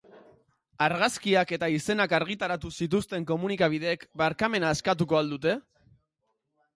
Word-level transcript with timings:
Argazkiak 0.85 1.51
eta 1.57 1.67
izenak 1.73 2.15
argitaratu 2.19 2.71
zituzten 2.85 3.27
komunikabideek 3.33 4.07
barkamena 4.23 4.73
eskatuko 4.77 5.21
al 5.21 5.31
dute? 5.35 5.55